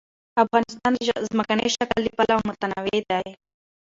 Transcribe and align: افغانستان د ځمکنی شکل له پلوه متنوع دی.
افغانستان 0.43 0.91
د 0.97 1.01
ځمکنی 1.29 1.67
شکل 1.75 1.99
له 2.05 2.11
پلوه 2.17 2.43
متنوع 2.47 2.99
دی. 3.09 3.25